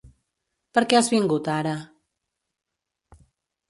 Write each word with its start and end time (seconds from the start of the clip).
Per 0.77 0.83
què 0.93 0.97
has 1.01 1.11
vingut 1.15 1.53
ara? 1.59 1.77